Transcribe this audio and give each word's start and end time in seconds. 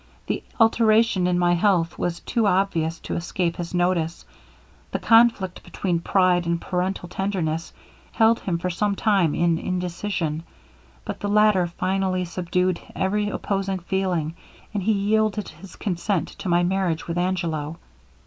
The 0.25 0.41
alteration 0.59 1.27
in 1.27 1.37
my 1.37 1.53
health 1.53 1.99
was 1.99 2.21
too 2.21 2.47
obvious 2.47 2.97
to 3.01 3.15
escape 3.15 3.57
his 3.57 3.75
notice; 3.75 4.25
the 4.89 4.97
conflict 4.97 5.61
between 5.61 5.99
pride 5.99 6.47
and 6.47 6.59
parental 6.59 7.07
tenderness, 7.07 7.71
held 8.11 8.39
him 8.39 8.57
for 8.57 8.71
some 8.71 8.95
time 8.95 9.35
in 9.35 9.59
indecision, 9.59 10.41
but 11.05 11.19
the 11.19 11.29
latter 11.29 11.67
finally 11.67 12.25
subdued 12.25 12.81
every 12.95 13.29
opposing 13.29 13.77
feeling, 13.77 14.33
and 14.73 14.81
he 14.81 14.91
yielded 14.91 15.49
his 15.49 15.75
consent 15.75 16.29
to 16.29 16.49
my 16.49 16.63
marriage 16.63 17.07
with 17.07 17.19
Angelo. 17.19 17.77